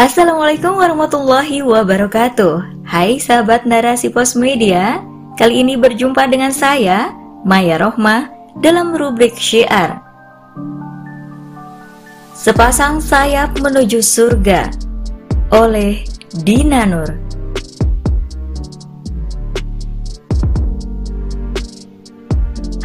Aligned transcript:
Assalamualaikum 0.00 0.80
warahmatullahi 0.80 1.60
wabarakatuh. 1.60 2.88
Hai 2.88 3.20
sahabat 3.20 3.68
narasi 3.68 4.08
pos 4.08 4.32
media 4.32 5.04
Kali 5.36 5.60
ini 5.60 5.76
berjumpa 5.76 6.24
dengan 6.24 6.56
saya 6.56 7.12
Maya 7.44 7.76
Rohmah 7.76 8.32
dalam 8.64 8.96
rubrik 8.96 9.36
syiar. 9.36 10.00
Sepasang 12.32 13.04
sayap 13.04 13.60
menuju 13.60 14.00
surga 14.00 14.72
oleh 15.52 16.00
Dina 16.32 16.88
Nur. 16.88 17.20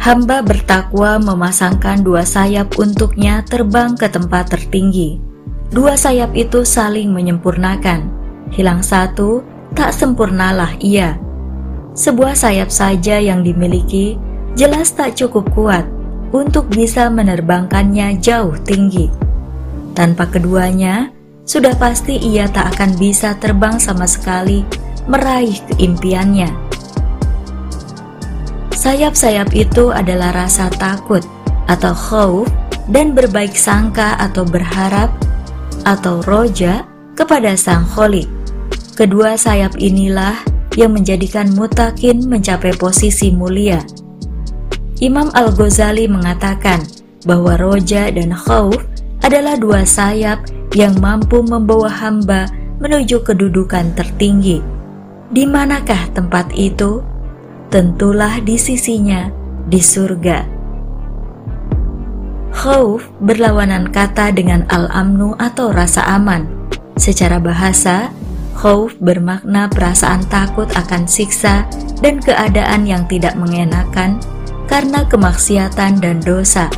Hamba 0.04 0.44
bertakwa 0.44 1.16
memasangkan 1.16 2.04
dua 2.04 2.28
sayap 2.28 2.76
untuknya 2.76 3.40
terbang 3.40 3.96
ke 3.96 4.04
tempat 4.04 4.52
tertinggi 4.52 5.25
Dua 5.70 5.98
sayap 5.98 6.30
itu 6.38 6.62
saling 6.62 7.10
menyempurnakan. 7.10 8.06
Hilang 8.54 8.86
satu, 8.86 9.42
tak 9.74 9.90
sempurnalah 9.90 10.78
ia. 10.78 11.18
Sebuah 11.96 12.38
sayap 12.38 12.70
saja 12.70 13.18
yang 13.18 13.42
dimiliki 13.42 14.14
jelas 14.54 14.94
tak 14.94 15.18
cukup 15.18 15.48
kuat 15.52 15.84
untuk 16.30 16.70
bisa 16.70 17.10
menerbangkannya 17.10 18.20
jauh 18.22 18.54
tinggi. 18.62 19.10
Tanpa 19.96 20.28
keduanya, 20.28 21.10
sudah 21.46 21.74
pasti 21.78 22.18
ia 22.20 22.46
tak 22.50 22.76
akan 22.76 22.98
bisa 23.00 23.34
terbang 23.38 23.78
sama 23.78 24.04
sekali 24.04 24.62
meraih 25.06 25.56
keimpiannya. 25.72 26.50
Sayap-sayap 28.76 29.50
itu 29.56 29.90
adalah 29.90 30.30
rasa 30.34 30.70
takut 30.74 31.24
atau 31.66 31.94
khauf 31.94 32.46
dan 32.86 33.16
berbaik 33.16 33.54
sangka 33.56 34.14
atau 34.20 34.46
berharap 34.46 35.10
atau 35.86 36.18
roja 36.26 36.82
kepada 37.14 37.54
sang 37.54 37.86
kholik. 37.86 38.26
Kedua 38.98 39.38
sayap 39.38 39.78
inilah 39.78 40.34
yang 40.74 40.92
menjadikan 40.92 41.54
mutakin 41.54 42.26
mencapai 42.26 42.74
posisi 42.74 43.30
mulia. 43.30 43.80
Imam 44.98 45.30
Al-Ghazali 45.32 46.10
mengatakan 46.10 46.82
bahwa 47.24 47.54
roja 47.54 48.10
dan 48.10 48.34
khauf 48.34 48.76
adalah 49.22 49.54
dua 49.54 49.86
sayap 49.86 50.42
yang 50.74 50.98
mampu 50.98 51.40
membawa 51.40 51.88
hamba 51.88 52.48
menuju 52.82 53.24
kedudukan 53.24 53.96
tertinggi. 53.96 54.60
Di 55.32 55.44
manakah 55.48 56.12
tempat 56.12 56.52
itu? 56.52 57.00
Tentulah 57.72 58.40
di 58.44 58.56
sisinya, 58.56 59.28
di 59.66 59.80
surga. 59.82 60.55
Khauf 62.56 63.04
berlawanan 63.20 63.92
kata 63.92 64.32
dengan 64.32 64.64
al-amnu 64.72 65.36
atau 65.36 65.76
rasa 65.76 66.00
aman. 66.08 66.48
Secara 66.96 67.36
bahasa, 67.36 68.08
khauf 68.56 68.96
bermakna 68.96 69.68
perasaan 69.68 70.24
takut 70.32 70.64
akan 70.72 71.04
siksa 71.04 71.68
dan 72.00 72.16
keadaan 72.16 72.88
yang 72.88 73.04
tidak 73.12 73.36
mengenakan 73.36 74.16
karena 74.64 75.04
kemaksiatan 75.04 76.00
dan 76.00 76.16
dosa. 76.24 76.72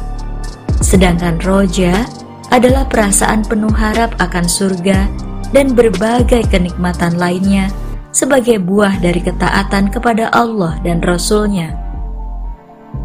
Sedangkan 0.83 1.39
roja 1.47 2.03
adalah 2.51 2.83
perasaan 2.91 3.47
penuh 3.47 3.71
harap 3.71 4.19
akan 4.19 4.51
surga 4.51 5.07
dan 5.55 5.79
berbagai 5.79 6.43
kenikmatan 6.51 7.15
lainnya 7.15 7.71
sebagai 8.11 8.59
buah 8.59 8.99
dari 8.99 9.23
ketaatan 9.23 9.95
kepada 9.95 10.27
Allah 10.35 10.75
dan 10.83 10.99
Rasul-Nya. 10.99 11.71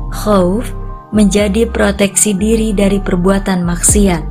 Khauf 0.10 0.83
menjadi 1.14 1.69
proteksi 1.69 2.33
diri 2.33 2.73
dari 2.73 2.97
perbuatan 2.97 3.61
maksiat. 3.61 4.23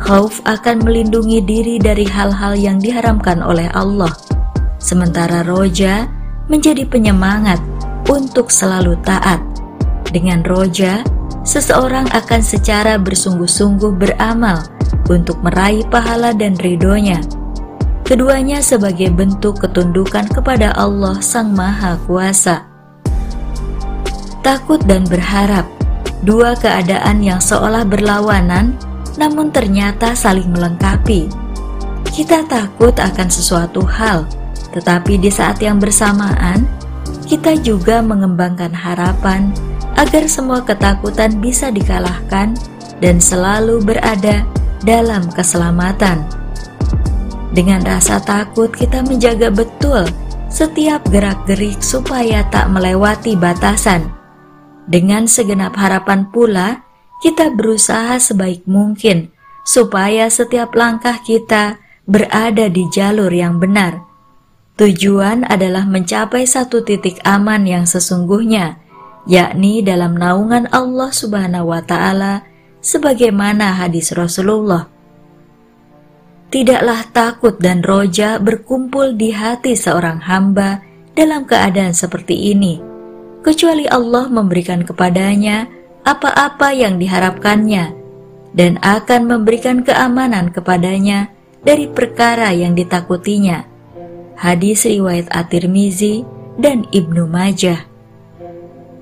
Khauf 0.00 0.40
akan 0.46 0.80
melindungi 0.86 1.42
diri 1.44 1.76
dari 1.76 2.06
hal-hal 2.06 2.56
yang 2.56 2.78
diharamkan 2.80 3.42
oleh 3.42 3.68
Allah. 3.74 4.14
Sementara 4.80 5.44
roja 5.44 6.08
menjadi 6.48 6.88
penyemangat 6.88 7.60
untuk 8.08 8.48
selalu 8.48 8.96
taat. 9.04 9.42
Dengan 10.08 10.40
roja, 10.46 11.04
seseorang 11.44 12.08
akan 12.14 12.40
secara 12.40 12.96
bersungguh-sungguh 12.96 13.92
beramal 13.98 14.64
untuk 15.10 15.42
meraih 15.44 15.84
pahala 15.90 16.32
dan 16.32 16.56
ridhonya. 16.56 17.20
Keduanya 18.06 18.58
sebagai 18.64 19.12
bentuk 19.12 19.62
ketundukan 19.62 20.26
kepada 20.30 20.74
Allah 20.74 21.20
Sang 21.22 21.54
Maha 21.54 21.94
Kuasa. 22.08 22.66
Takut 24.40 24.80
dan 24.88 25.06
berharap 25.06 25.68
Dua 26.20 26.52
keadaan 26.52 27.24
yang 27.24 27.40
seolah 27.40 27.88
berlawanan, 27.88 28.76
namun 29.16 29.48
ternyata 29.48 30.12
saling 30.12 30.52
melengkapi. 30.52 31.32
Kita 32.12 32.44
takut 32.44 32.92
akan 32.92 33.28
sesuatu 33.32 33.80
hal, 33.80 34.28
tetapi 34.76 35.16
di 35.16 35.32
saat 35.32 35.64
yang 35.64 35.80
bersamaan, 35.80 36.68
kita 37.24 37.56
juga 37.64 38.04
mengembangkan 38.04 38.68
harapan 38.68 39.48
agar 39.96 40.28
semua 40.28 40.60
ketakutan 40.60 41.40
bisa 41.40 41.72
dikalahkan 41.72 42.52
dan 43.00 43.16
selalu 43.16 43.80
berada 43.80 44.44
dalam 44.84 45.24
keselamatan. 45.32 46.20
Dengan 47.56 47.80
rasa 47.80 48.20
takut, 48.20 48.68
kita 48.68 49.00
menjaga 49.08 49.48
betul 49.48 50.04
setiap 50.52 51.00
gerak-gerik 51.08 51.80
supaya 51.80 52.44
tak 52.52 52.68
melewati 52.68 53.40
batasan 53.40 54.19
dengan 54.90 55.30
segenap 55.30 55.78
harapan 55.78 56.26
pula, 56.34 56.82
kita 57.22 57.54
berusaha 57.54 58.18
sebaik 58.18 58.66
mungkin 58.66 59.30
supaya 59.62 60.26
setiap 60.26 60.74
langkah 60.74 61.22
kita 61.22 61.78
berada 62.10 62.66
di 62.66 62.90
jalur 62.90 63.30
yang 63.30 63.62
benar. 63.62 64.02
Tujuan 64.74 65.46
adalah 65.46 65.86
mencapai 65.86 66.42
satu 66.42 66.82
titik 66.82 67.22
aman 67.22 67.70
yang 67.70 67.86
sesungguhnya, 67.86 68.82
yakni 69.30 69.78
dalam 69.86 70.18
naungan 70.18 70.66
Allah 70.74 71.14
Subhanahu 71.14 71.70
wa 71.70 71.84
Ta'ala, 71.86 72.42
sebagaimana 72.82 73.78
hadis 73.78 74.10
Rasulullah. 74.10 74.90
Tidaklah 76.50 77.06
takut 77.14 77.62
dan 77.62 77.84
roja 77.86 78.42
berkumpul 78.42 79.14
di 79.14 79.30
hati 79.30 79.78
seorang 79.78 80.18
hamba 80.26 80.82
dalam 81.14 81.46
keadaan 81.46 81.94
seperti 81.94 82.50
ini 82.50 82.89
kecuali 83.40 83.88
Allah 83.88 84.28
memberikan 84.28 84.84
kepadanya 84.84 85.68
apa-apa 86.04 86.72
yang 86.72 86.96
diharapkannya 86.96 87.92
dan 88.56 88.80
akan 88.82 89.20
memberikan 89.28 89.84
keamanan 89.84 90.50
kepadanya 90.50 91.30
dari 91.60 91.86
perkara 91.86 92.50
yang 92.56 92.72
ditakutinya. 92.72 93.68
Hadis 94.40 94.88
riwayat 94.88 95.28
At-Tirmizi 95.28 96.24
dan 96.56 96.88
Ibnu 96.88 97.28
Majah. 97.28 97.84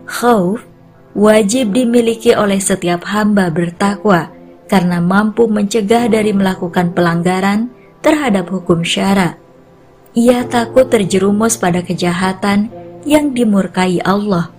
Khauf 0.08 0.66
wajib 1.14 1.70
dimiliki 1.70 2.34
oleh 2.34 2.58
setiap 2.58 3.06
hamba 3.06 3.50
bertakwa 3.50 4.34
karena 4.66 4.98
mampu 4.98 5.46
mencegah 5.46 6.10
dari 6.10 6.34
melakukan 6.34 6.92
pelanggaran 6.92 7.70
terhadap 8.02 8.50
hukum 8.50 8.82
syara. 8.82 9.38
Ia 10.18 10.44
takut 10.50 10.90
terjerumus 10.90 11.54
pada 11.54 11.80
kejahatan 11.86 12.72
yang 13.06 13.34
dimurkai 13.34 14.02
Allah. 14.02 14.50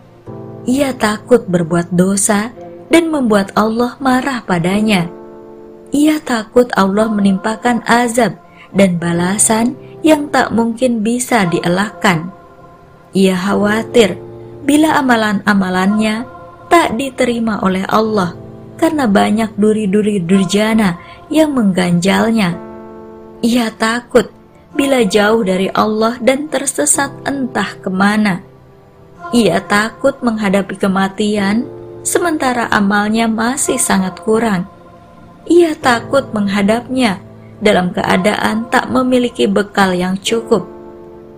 Ia 0.70 0.94
takut 0.94 1.48
berbuat 1.50 1.92
dosa 1.96 2.54
dan 2.92 3.10
membuat 3.10 3.56
Allah 3.58 3.98
marah 3.98 4.44
padanya. 4.46 5.10
Ia 5.90 6.22
takut 6.22 6.70
Allah 6.78 7.10
menimpakan 7.10 7.82
azab 7.90 8.38
dan 8.76 9.02
balasan 9.02 9.74
yang 10.06 10.30
tak 10.30 10.54
mungkin 10.54 11.02
bisa 11.02 11.50
dielakkan. 11.50 12.30
Ia 13.18 13.34
khawatir 13.34 14.22
bila 14.62 15.02
amalan-amalannya 15.02 16.30
tak 16.70 16.94
diterima 16.94 17.66
oleh 17.66 17.82
Allah 17.90 18.38
karena 18.78 19.10
banyak 19.10 19.58
duri-duri 19.58 20.22
durjana 20.22 21.02
yang 21.34 21.58
mengganjalnya. 21.58 22.53
Ia 23.42 23.74
takut 23.74 24.30
bila 24.74 25.02
jauh 25.02 25.42
dari 25.42 25.70
Allah 25.74 26.18
dan 26.22 26.46
tersesat 26.50 27.10
entah 27.26 27.78
ke 27.82 27.90
mana. 27.90 28.46
Ia 29.30 29.62
takut 29.62 30.18
menghadapi 30.26 30.78
kematian, 30.78 31.66
sementara 32.02 32.70
amalnya 32.74 33.30
masih 33.30 33.78
sangat 33.78 34.22
kurang. 34.26 34.66
Ia 35.50 35.74
takut 35.78 36.30
menghadapnya 36.34 37.22
dalam 37.60 37.92
keadaan 37.94 38.70
tak 38.70 38.90
memiliki 38.90 39.46
bekal 39.46 39.94
yang 39.94 40.18
cukup. 40.22 40.66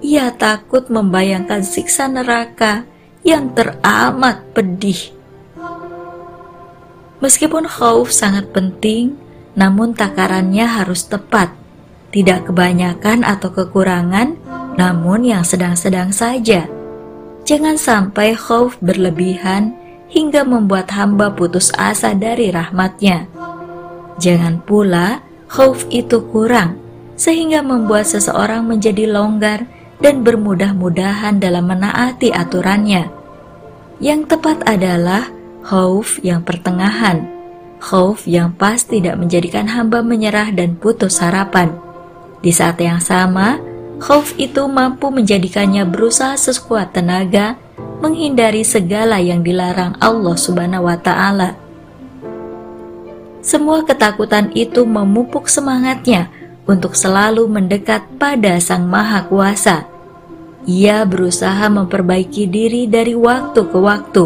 Ia 0.01 0.33
takut 0.33 0.89
membayangkan 0.89 1.61
siksa 1.61 2.09
neraka 2.09 2.83
yang 3.21 3.53
teramat 3.53 4.41
pedih. 4.55 5.13
Meskipun 7.21 7.69
khauf 7.69 8.09
sangat 8.09 8.49
penting, 8.49 9.13
namun 9.53 9.93
takarannya 9.93 10.65
harus 10.65 11.05
tepat 11.05 11.53
tidak 12.11 12.51
kebanyakan 12.51 13.23
atau 13.23 13.49
kekurangan, 13.51 14.35
namun 14.75 15.23
yang 15.23 15.43
sedang-sedang 15.47 16.11
saja. 16.11 16.67
Jangan 17.47 17.75
sampai 17.79 18.37
khauf 18.37 18.77
berlebihan 18.83 19.73
hingga 20.11 20.43
membuat 20.43 20.91
hamba 20.91 21.31
putus 21.31 21.71
asa 21.79 22.11
dari 22.13 22.51
rahmatnya. 22.51 23.25
Jangan 24.21 24.61
pula 24.61 25.23
khauf 25.47 25.87
itu 25.89 26.21
kurang, 26.29 26.77
sehingga 27.17 27.63
membuat 27.65 28.07
seseorang 28.07 28.67
menjadi 28.67 29.09
longgar 29.09 29.65
dan 30.03 30.21
bermudah-mudahan 30.21 31.39
dalam 31.39 31.65
menaati 31.67 32.29
aturannya. 32.35 33.07
Yang 34.01 34.35
tepat 34.35 34.65
adalah 34.65 35.29
khauf 35.61 36.17
yang 36.25 36.41
pertengahan, 36.41 37.25
khauf 37.77 38.25
yang 38.25 38.53
pas 38.53 38.81
tidak 38.81 39.17
menjadikan 39.17 39.69
hamba 39.69 40.01
menyerah 40.01 40.49
dan 40.53 40.73
putus 40.73 41.21
harapan. 41.21 41.90
Di 42.41 42.49
saat 42.49 42.81
yang 42.81 42.97
sama, 42.97 43.61
khauf 44.01 44.33
itu 44.41 44.65
mampu 44.65 45.13
menjadikannya 45.13 45.85
berusaha 45.85 46.33
sekuat 46.33 46.97
tenaga 46.97 47.53
menghindari 48.01 48.65
segala 48.65 49.21
yang 49.21 49.45
dilarang 49.45 49.93
Allah 50.01 50.33
Subhanahu 50.33 50.89
wa 50.89 50.97
taala. 50.97 51.53
Semua 53.45 53.85
ketakutan 53.85 54.49
itu 54.57 54.85
memupuk 54.85 55.45
semangatnya 55.45 56.33
untuk 56.65 56.97
selalu 56.97 57.45
mendekat 57.45 58.05
pada 58.17 58.57
Sang 58.57 58.89
Maha 58.89 59.25
Kuasa. 59.29 59.85
Ia 60.65 61.05
berusaha 61.05 61.69
memperbaiki 61.69 62.45
diri 62.45 62.85
dari 62.85 63.17
waktu 63.17 63.61
ke 63.65 63.77
waktu. 63.81 64.25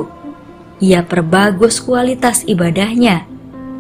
Ia 0.84 1.04
perbagus 1.08 1.80
kualitas 1.80 2.44
ibadahnya. 2.44 3.24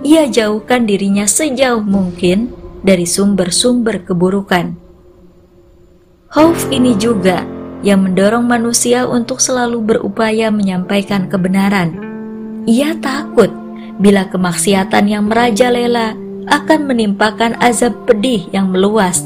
Ia 0.07 0.27
jauhkan 0.31 0.88
dirinya 0.88 1.27
sejauh 1.27 1.83
mungkin 1.83 2.64
dari 2.85 3.09
sumber-sumber 3.09 4.05
keburukan. 4.05 4.77
Khauf 6.29 6.69
ini 6.69 6.93
juga 6.93 7.41
yang 7.81 8.05
mendorong 8.05 8.45
manusia 8.45 9.09
untuk 9.09 9.41
selalu 9.41 9.81
berupaya 9.81 10.53
menyampaikan 10.53 11.25
kebenaran. 11.25 11.97
Ia 12.69 12.93
takut 13.01 13.49
bila 13.97 14.29
kemaksiatan 14.29 15.05
yang 15.09 15.29
merajalela 15.29 16.13
akan 16.45 16.85
menimpakan 16.85 17.57
azab 17.57 18.05
pedih 18.05 18.45
yang 18.53 18.69
meluas. 18.69 19.25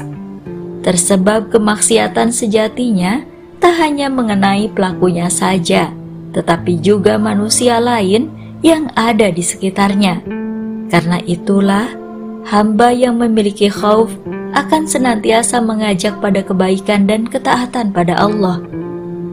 Tersebab 0.80 1.52
kemaksiatan 1.52 2.32
sejatinya 2.32 3.24
tak 3.60 3.76
hanya 3.76 4.08
mengenai 4.08 4.72
pelakunya 4.72 5.28
saja, 5.28 5.92
tetapi 6.32 6.80
juga 6.80 7.20
manusia 7.20 7.76
lain 7.76 8.32
yang 8.64 8.88
ada 8.96 9.28
di 9.28 9.44
sekitarnya. 9.44 10.24
Karena 10.88 11.20
itulah, 11.28 11.99
hamba 12.46 12.92
yang 12.94 13.20
memiliki 13.20 13.68
khauf 13.68 14.12
akan 14.56 14.86
senantiasa 14.86 15.62
mengajak 15.62 16.18
pada 16.18 16.42
kebaikan 16.42 17.06
dan 17.06 17.26
ketaatan 17.26 17.94
pada 17.94 18.18
Allah. 18.18 18.62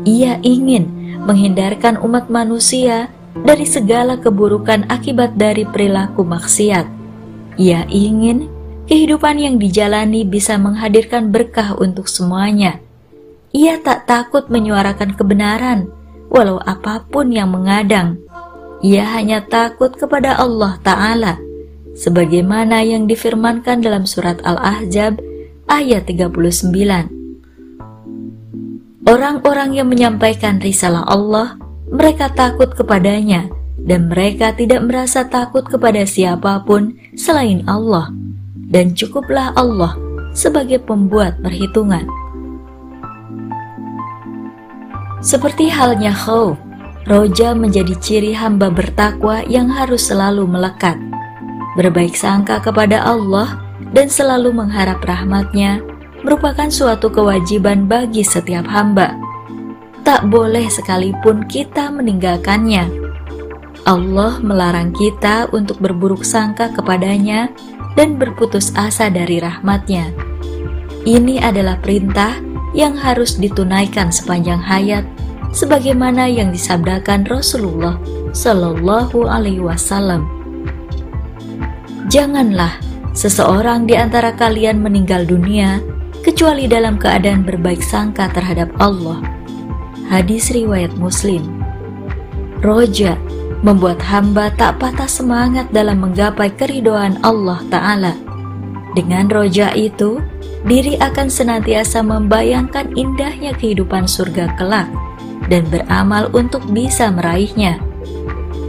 Ia 0.07 0.39
ingin 0.45 0.87
menghindarkan 1.25 1.99
umat 1.99 2.31
manusia 2.31 3.11
dari 3.43 3.67
segala 3.67 4.17
keburukan 4.17 4.87
akibat 4.87 5.35
dari 5.35 5.67
perilaku 5.67 6.23
maksiat. 6.23 6.87
Ia 7.57 7.89
ingin 7.89 8.47
kehidupan 8.87 9.41
yang 9.41 9.55
dijalani 9.59 10.23
bisa 10.23 10.55
menghadirkan 10.55 11.33
berkah 11.33 11.75
untuk 11.75 12.07
semuanya. 12.07 12.79
Ia 13.51 13.81
tak 13.81 14.05
takut 14.05 14.47
menyuarakan 14.53 15.17
kebenaran, 15.17 15.89
walau 16.29 16.61
apa 16.63 17.03
pun 17.09 17.33
yang 17.33 17.51
mengadang. 17.51 18.21
Ia 18.85 19.17
hanya 19.17 19.41
takut 19.41 19.97
kepada 19.97 20.37
Allah 20.37 20.77
Ta'ala, 20.85 21.41
sebagaimana 21.97 22.85
yang 22.85 23.09
difirmankan 23.09 23.81
dalam 23.81 24.05
surat 24.05 24.37
Al-Ahzab 24.45 25.17
ayat 25.65 26.05
39. 26.05 27.09
Orang-orang 29.07 29.73
yang 29.73 29.89
menyampaikan 29.89 30.61
risalah 30.61 31.01
Allah, 31.09 31.57
mereka 31.89 32.29
takut 32.29 32.69
kepadanya, 32.75 33.47
dan 33.79 34.11
mereka 34.11 34.51
tidak 34.51 34.83
merasa 34.83 35.23
takut 35.25 35.63
kepada 35.63 36.03
siapa 36.03 36.59
pun 36.67 36.93
selain 37.15 37.63
Allah, 37.71 38.11
dan 38.67 38.91
cukuplah 38.91 39.55
Allah 39.55 39.95
sebagai 40.35 40.83
pembuat 40.83 41.39
perhitungan. 41.39 42.03
Seperti 45.23 45.71
halnya 45.71 46.11
khauf, 46.11 46.59
roja 47.07 47.55
menjadi 47.55 47.95
ciri 48.03 48.35
hamba 48.35 48.67
bertakwa 48.67 49.41
yang 49.47 49.71
harus 49.71 50.11
selalu 50.11 50.43
melekat, 50.45 50.99
berbaik 51.77 52.17
sangka 52.17 52.57
kepada 52.59 53.05
Allah 53.05 53.61
dan 53.93 54.09
selalu 54.09 54.49
mengharap 54.51 54.99
rahmatnya 55.05 55.79
merupakan 56.25 56.67
suatu 56.67 57.13
kewajiban 57.13 57.85
bagi 57.85 58.25
setiap 58.25 58.65
hamba. 58.65 59.13
Tak 60.01 60.25
boleh 60.27 60.65
sekalipun 60.67 61.45
kita 61.45 61.93
meninggalkannya 61.93 63.07
Allah 63.87 64.43
melarang 64.43 64.91
kita 64.91 65.47
untuk 65.55 65.79
berburuk 65.79 66.27
sangka 66.27 66.75
kepadanya 66.75 67.47
dan 67.95 68.19
berputus 68.19 68.75
asa 68.75 69.07
dari 69.07 69.39
rahmatnya. 69.39 70.11
Ini 71.07 71.39
adalah 71.39 71.79
perintah 71.79 72.35
yang 72.75 72.99
harus 72.99 73.39
ditunaikan 73.39 74.11
sepanjang 74.11 74.59
hayat, 74.59 75.07
sebagaimana 75.55 76.27
yang 76.27 76.51
disabdakan 76.51 77.23
Rasulullah 77.31 77.95
Shallallahu 78.35 79.23
Alaihi 79.23 79.63
Wasallam. 79.63 80.36
Janganlah 82.17 82.81
seseorang 83.13 83.85
di 83.85 83.93
antara 83.93 84.33
kalian 84.33 84.81
meninggal 84.81 85.29
dunia 85.29 85.77
kecuali 86.25 86.65
dalam 86.65 86.97
keadaan 86.97 87.45
berbaik 87.45 87.77
sangka 87.85 88.25
terhadap 88.33 88.73
Allah. 88.81 89.21
Hadis 90.09 90.49
riwayat 90.49 90.97
Muslim. 90.97 91.45
Roja 92.65 93.13
membuat 93.61 94.01
hamba 94.01 94.49
tak 94.57 94.81
patah 94.81 95.05
semangat 95.05 95.69
dalam 95.69 96.01
menggapai 96.01 96.49
keridoan 96.57 97.21
Allah 97.21 97.61
Ta'ala. 97.69 98.17
Dengan 98.97 99.29
roja 99.29 99.77
itu, 99.77 100.17
diri 100.65 100.97
akan 100.97 101.29
senantiasa 101.29 102.01
membayangkan 102.01 102.97
indahnya 102.97 103.53
kehidupan 103.53 104.09
surga 104.09 104.57
kelak 104.57 104.89
dan 105.53 105.69
beramal 105.69 106.33
untuk 106.33 106.65
bisa 106.73 107.13
meraihnya. 107.13 107.77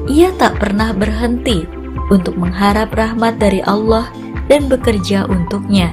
Ia 0.04 0.36
tak 0.36 0.60
pernah 0.60 0.92
berhenti 0.92 1.77
untuk 2.08 2.36
mengharap 2.36 2.92
rahmat 2.92 3.36
dari 3.36 3.64
Allah 3.64 4.08
dan 4.48 4.66
bekerja 4.66 5.28
untuknya. 5.28 5.92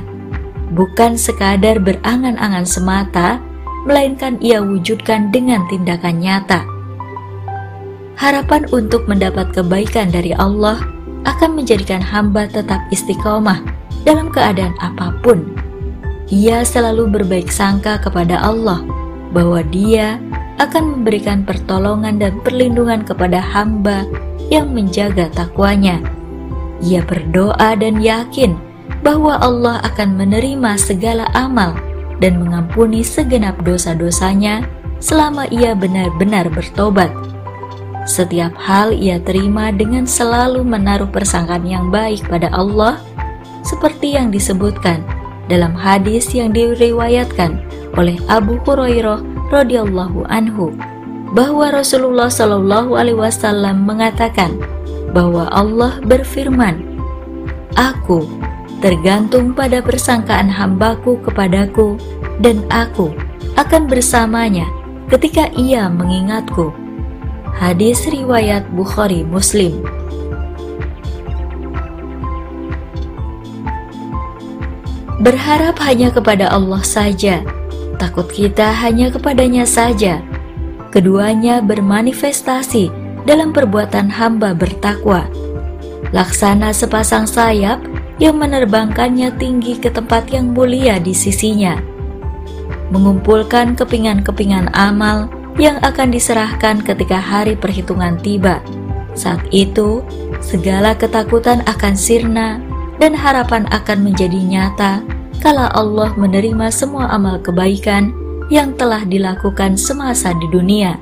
Bukan 0.75 1.15
sekadar 1.15 1.79
berangan-angan 1.79 2.67
semata, 2.67 3.39
melainkan 3.87 4.35
ia 4.41 4.59
wujudkan 4.59 5.29
dengan 5.29 5.63
tindakan 5.69 6.19
nyata 6.19 6.75
harapan 8.15 8.63
untuk 8.71 9.05
mendapat 9.05 9.51
kebaikan 9.51 10.09
dari 10.09 10.31
Allah 10.35 10.79
akan 11.27 11.59
menjadikan 11.59 11.99
hamba 11.99 12.47
tetap 12.47 12.79
istiqomah 12.89 13.59
dalam 14.07 14.31
keadaan 14.31 14.75
apa 14.79 15.11
pun. 15.21 15.43
Ia 16.31 16.65
selalu 16.65 17.21
berbaik 17.21 17.53
sangka 17.53 18.01
kepada 18.01 18.41
Allah 18.41 18.81
bahwa 19.29 19.61
Dia 19.69 20.17
akan 20.57 20.99
memberikan 20.99 21.43
pertolongan 21.43 22.17
dan 22.17 22.39
perlindungan 22.41 23.03
kepada 23.03 23.43
hamba 23.43 24.07
yang 24.49 24.71
menjaga 24.71 25.31
takwanya. 25.33 26.01
Ia 26.83 27.01
berdoa 27.05 27.77
dan 27.79 28.03
yakin 28.03 28.57
bahwa 29.01 29.39
Allah 29.39 29.79
akan 29.85 30.19
menerima 30.19 30.75
segala 30.77 31.29
amal 31.33 31.77
dan 32.19 32.41
mengampuni 32.41 33.01
segenap 33.01 33.57
dosa-dosanya 33.63 34.65
selama 34.99 35.47
ia 35.51 35.75
benar-benar 35.75 36.47
bertobat 36.51 37.11
setiap 38.05 38.53
hal 38.61 38.93
ia 38.93 39.17
terima 39.17 39.73
dengan 39.73 40.05
selalu 40.05 40.61
menaruh 40.61 41.09
persangkaan 41.09 41.65
yang 41.65 41.89
baik 41.89 42.21
pada 42.29 42.53
Allah, 42.53 43.01
seperti 43.65 44.13
yang 44.13 44.29
disebutkan 44.29 45.01
dalam 45.49 45.73
hadis 45.73 46.29
yang 46.29 46.53
diriwayatkan 46.53 47.65
oleh 47.97 48.21
Abu 48.29 48.61
Hurairah 48.61 49.49
radhiyallahu 49.49 50.29
anhu 50.29 50.77
bahwa 51.35 51.67
Rasulullah 51.67 52.31
Shallallahu 52.31 52.95
alaihi 52.95 53.19
wasallam 53.19 53.83
mengatakan 53.83 54.55
bahwa 55.11 55.51
Allah 55.51 55.99
berfirman, 56.07 56.79
"Aku 57.75 58.23
tergantung 58.79 59.51
pada 59.51 59.83
persangkaan 59.83 60.47
hambaku 60.47 61.19
kepadaku 61.27 61.99
dan 62.39 62.63
aku 62.71 63.11
akan 63.59 63.91
bersamanya 63.91 64.63
ketika 65.11 65.51
ia 65.59 65.91
mengingatku." 65.91 66.71
Hadis 67.55 68.07
riwayat 68.07 68.67
Bukhari 68.71 69.27
Muslim. 69.27 69.83
Berharap 75.23 75.79
hanya 75.83 76.11
kepada 76.11 76.51
Allah 76.51 76.83
saja, 76.83 77.39
takut 77.95 78.27
kita 78.27 78.75
hanya 78.83 79.07
kepadanya 79.07 79.63
saja. 79.63 80.19
Keduanya 80.95 81.59
bermanifestasi 81.59 82.87
dalam 83.27 83.51
perbuatan 83.51 84.07
hamba 84.07 84.55
bertakwa. 84.55 85.27
Laksana 86.15 86.71
sepasang 86.71 87.27
sayap 87.27 87.83
yang 88.15 88.39
menerbangkannya 88.39 89.35
tinggi 89.35 89.75
ke 89.75 89.91
tempat 89.91 90.31
yang 90.31 90.55
mulia 90.55 90.95
di 90.95 91.11
sisinya. 91.11 91.75
Mengumpulkan 92.95 93.75
kepingan-kepingan 93.75 94.71
amal 94.71 95.27
yang 95.59 95.75
akan 95.83 96.15
diserahkan 96.15 96.79
ketika 96.79 97.19
hari 97.19 97.59
perhitungan 97.59 98.15
tiba. 98.23 98.63
Saat 99.19 99.43
itu, 99.51 99.99
segala 100.39 100.95
ketakutan 100.95 101.59
akan 101.67 101.91
sirna 101.91 102.63
dan 103.03 103.11
harapan 103.11 103.67
akan 103.75 103.99
menjadi 103.99 104.39
nyata 104.39 105.03
kala 105.43 105.67
Allah 105.75 106.15
menerima 106.15 106.71
semua 106.71 107.11
amal 107.11 107.35
kebaikan 107.43 108.15
yang 108.49 108.77
telah 108.77 109.01
dilakukan 109.05 109.77
semasa 109.77 110.33
di 110.37 110.47
dunia. 110.51 110.97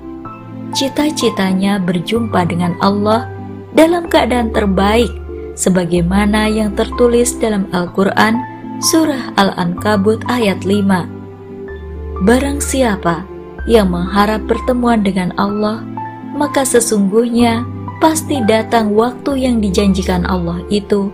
Cita-citanya 0.74 1.78
berjumpa 1.78 2.50
dengan 2.50 2.74
Allah 2.82 3.30
dalam 3.74 4.10
keadaan 4.10 4.50
terbaik 4.54 5.10
sebagaimana 5.54 6.50
yang 6.50 6.74
tertulis 6.74 7.38
dalam 7.38 7.70
Al-Quran 7.74 8.42
Surah 8.82 9.34
Al-Ankabut 9.38 10.26
ayat 10.28 10.66
5 10.66 12.26
Barang 12.26 12.60
siapa 12.60 13.26
yang 13.70 13.94
mengharap 13.94 14.44
pertemuan 14.50 15.06
dengan 15.06 15.30
Allah 15.38 15.86
maka 16.34 16.66
sesungguhnya 16.66 17.64
pasti 18.02 18.42
datang 18.44 18.92
waktu 18.98 19.46
yang 19.46 19.62
dijanjikan 19.62 20.26
Allah 20.26 20.60
itu 20.68 21.14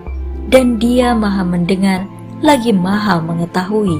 dan 0.50 0.82
dia 0.82 1.14
maha 1.14 1.44
mendengar 1.44 2.08
lagi 2.40 2.74
maha 2.74 3.20
mengetahui 3.22 4.00